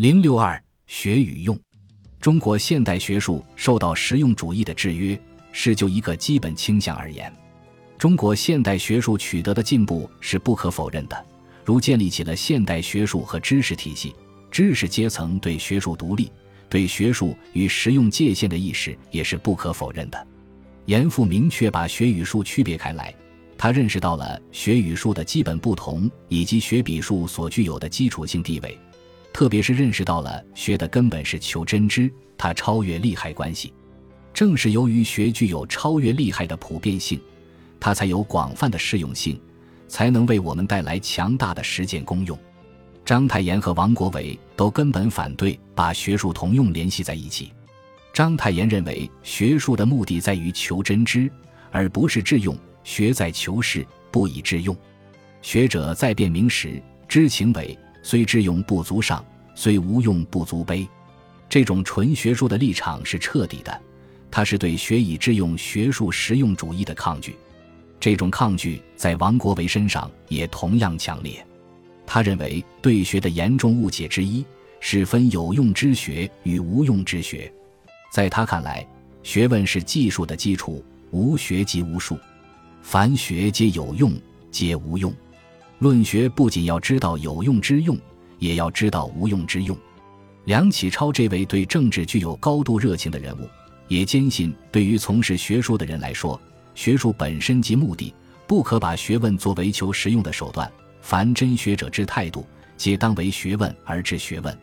[0.00, 1.60] 零六二学与用，
[2.22, 5.20] 中国现代学术受到实用主义的制约，
[5.52, 7.30] 是就一个基本倾向而言，
[7.98, 11.26] 中国现代学术取得的进步是不可否认的，
[11.66, 14.14] 如建立起了现代学术和知识体系，
[14.50, 16.32] 知识阶层对学术独立、
[16.70, 20.26] 对学术与实用界限的意识也是不可否认的。
[20.86, 23.14] 严复明确把学与术区别开来，
[23.58, 28.78] 他认识到了学与术的基本不同，以及学比术所具有的基础性地位。
[29.32, 33.72] 特别是认识到了学的根本是求真知，它超越利害关系。
[34.32, 37.20] 正是由于学具有超越利害的普遍性，
[37.78, 39.40] 它才有广泛的适用性，
[39.88, 42.38] 才能为我们带来强大的实践功用。
[43.04, 47.52] 章太炎和王国维都根本反对把学术同用联系在一起。
[48.12, 51.30] 章太炎认为，学术的目的在于求真知，
[51.70, 52.54] 而不是致用；
[52.84, 54.76] 学在求是，不以致用。
[55.42, 57.76] 学者在辨明时，知情伪。
[58.02, 60.88] 虽智用不足上，虽无用不足悲。
[61.48, 63.80] 这种纯学术的立场是彻底的，
[64.30, 67.36] 它是对学以致用学术实用主义的抗拒。
[67.98, 71.44] 这种抗拒在王国维身上也同样强烈。
[72.06, 74.44] 他认为对学的严重误解之一
[74.80, 77.52] 是分有用之学与无用之学。
[78.10, 78.86] 在他看来，
[79.22, 82.18] 学问是技术的基础，无学即无术。
[82.82, 84.12] 凡学皆有用，
[84.50, 85.12] 皆无用。
[85.80, 87.98] 论学不仅要知道有用之用，
[88.38, 89.74] 也要知道无用之用。
[90.44, 93.48] 梁启超这位对政治具有高度热情的人物，
[93.88, 96.38] 也坚信，对于从事学术的人来说，
[96.74, 98.12] 学术本身即目的，
[98.46, 100.70] 不可把学问作为求实用的手段。
[101.00, 104.54] 凡真学者之态度，皆当为学问而治学问。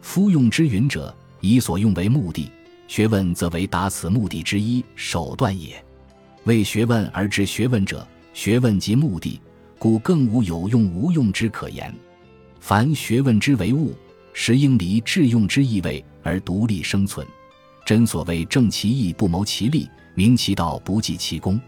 [0.00, 2.50] 夫用之云者，以所用为目的，
[2.88, 5.84] 学问则为达此目的之一手段也。
[6.44, 9.38] 为学问而治学问者，学问即目的。
[9.78, 11.94] 故更无有用无用之可言。
[12.60, 13.94] 凡学问之为物，
[14.32, 17.26] 实应离致用之意味而独立生存。
[17.84, 21.60] 真所谓正其义不谋其利，明其道不计其功。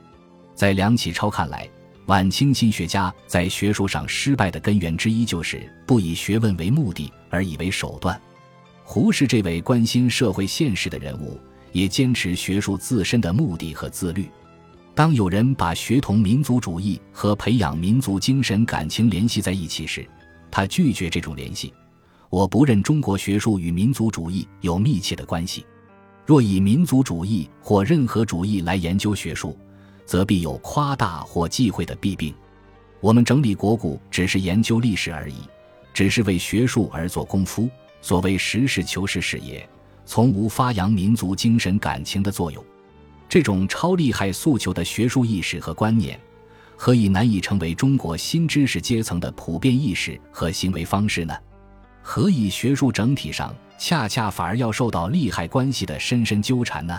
[0.55, 1.69] 在梁启超看来，
[2.07, 8.21] 晚清新学家在学术上失败的根源之一，就是不以学问为目的，而以为手段。
[8.83, 11.39] 胡适这位关心社会现实的人物，
[11.71, 14.29] 也坚持学术自身的目的和自律。
[14.99, 20.05] 当有人把学同民族主义和培养民族精神感情联系在一起时，
[20.51, 21.73] 他拒绝这种联系。
[22.31, 25.65] 我不认中国学术与民族主义有密切的关系。
[26.27, 29.57] 若以民族主义或任何主义来研究学术，
[30.05, 32.35] 则必有夸大或忌讳的弊病。
[32.99, 35.37] 我们整理国故，只是研究历史而已，
[35.95, 37.71] 只是为学术而做功夫。
[38.03, 39.65] 所谓实事求是是也，
[40.05, 42.65] 从无发扬民族精神感情的作用。
[43.29, 46.19] 这种超厉害诉求的学术意识和观念，
[46.77, 51.37] 何以难以成为中国新知识阶层的普遍意识和行为方式呢？
[52.03, 56.99] 何以学术整体上恰恰反而要受到利害关系的深深纠缠呢？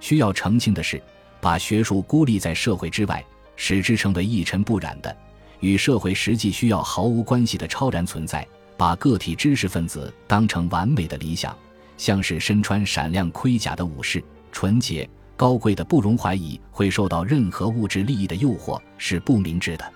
[0.00, 1.02] 需要澄清的是，
[1.40, 3.24] 把学术孤立在社会之外，
[3.56, 5.16] 使之成为一尘不染的、
[5.60, 8.46] 与社会实际需要毫无关系的超然存在，
[8.76, 11.56] 把个体知识分子当成完美的理想，
[11.96, 15.08] 像是身穿闪亮盔甲的武士，纯洁。
[15.36, 19.92] 高贵的不容怀疑会受到任何物质利益的诱惑是不明智的。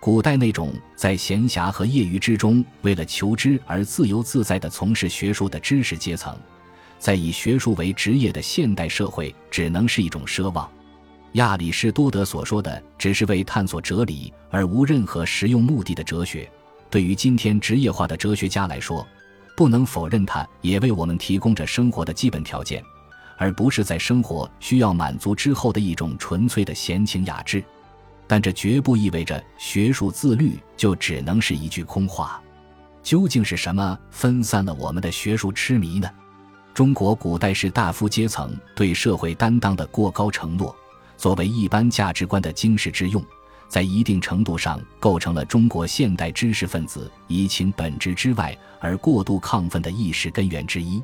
[0.00, 6.36] 古代那种在闲暇和业余之中为了求知而自由自在地从事学术的知识阶层，
[6.98, 10.70] 在以学术为职业的现代社会只能是一种奢望。
[11.32, 16.48] 亚里士多德所说的只是为探索哲理而无任何实用目的的哲学，
[16.88, 19.06] 对于今天职业化的哲学家来说，
[19.56, 22.82] 不能否认它也为我们提供着生活的基本条件。
[23.38, 27.64] 而不是在生活需要满足之后的一种纯粹的闲情雅致，
[28.26, 32.42] 但这绝不意味着学术自律就只能是一句空话。
[33.02, 36.10] 究竟是什么分散了我们的学术痴迷呢？
[36.74, 40.76] 中国古代士大夫阶层对社会担当的过高承诺，
[41.16, 43.24] 作为一般价值观的经世之用，
[43.68, 51.02] 在一定程度上构成了中国现代知识分子移情本质之外而过度亢奋的意识根源之一。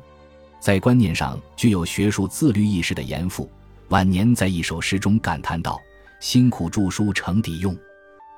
[0.65, 3.47] 在观念上具有学术自律意识的严复，
[3.89, 5.79] 晚年在一首诗中感叹道
[6.19, 7.77] ：“辛苦著书成底用，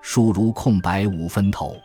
[0.01, 1.77] 书如空白无分头。”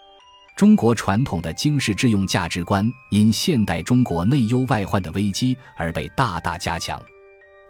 [0.58, 7.00] 中国传统的经世致用价值观因现代中国内忧外患的危机而被大大加强。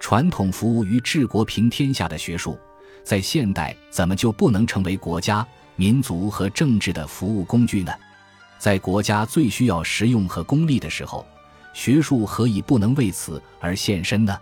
[0.00, 2.58] 传统服务于治国平天下的学术，
[3.04, 5.46] 在现代怎么就不能成为国家、
[5.76, 7.92] 民族和政治的服务工具呢？
[8.58, 11.26] 在国家最需要实用和功利的时候。
[11.72, 14.38] 学术何以不能为此而献身呢？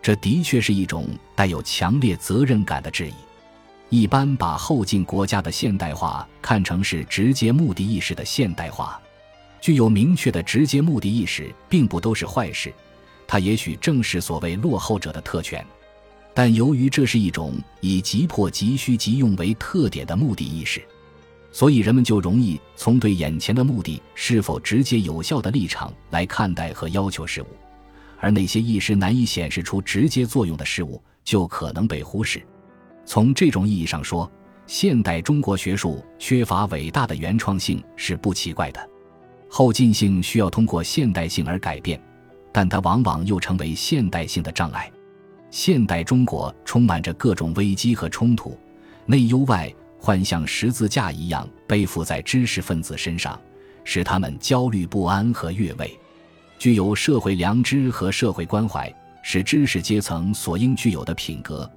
[0.00, 3.14] 这的确是一种带有强烈责任感的质疑。
[3.88, 9.00] 一般把后进国家的现代化看成是直接目的意识的现代化，
[9.60, 12.72] 具有明确的直接目的意识，并不都是坏事，
[13.26, 15.64] 它也许正是所谓落后者的特权。
[16.34, 20.82] 但由于这是一种以急迫、急需、急用为特点的目的意识，
[21.52, 27.46] 所以人们就容易从对眼前的目的是否直接有效的立场来看待和要求事物，
[28.18, 32.42] 而那些一时难以显示出直接作用的事物就可能被忽视。
[33.04, 34.30] 从这种意义上说，
[34.66, 38.88] 现代中国学术缺乏伟大的原创性是不奇怪的。
[39.48, 42.00] 后进性需要通过现代性而改变，
[42.50, 44.90] 但它往往又成为现代性的障碍。
[45.50, 48.58] 现代中国充满着各种危机和冲突，
[49.04, 49.70] 内忧外
[50.04, 53.40] 幻像十字架一样背负在知识分子身上，
[53.84, 55.96] 使他们焦虑不安和越位。
[56.58, 61.70] 具有社会良知和社会关怀是知识阶层所应具有的品格，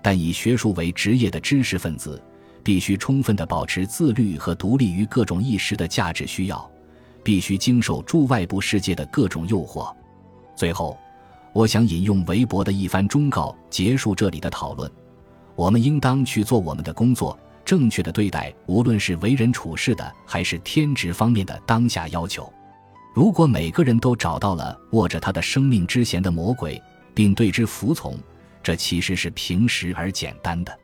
[0.00, 2.22] 但以学术为职业的知识分子
[2.62, 6.70] 必须充分地保持自律和独立于各种一时的价值需要，
[7.24, 9.92] 必须经受住外部世界的各种诱惑。
[10.54, 10.96] 最后。
[11.54, 14.90] 我想引用韦伯的一番忠告结束这里的讨论：
[15.54, 17.38] 我们应当去做我们的工作，
[17.72, 22.52] 正确的对待无论是为人处事的还是天职方面的当下要求。
[23.14, 26.78] 如果每个人都找到了握着他的生命之弦的魔鬼，
[27.14, 28.18] 并对之服从，
[28.62, 30.78] 这其实是平实而简单的。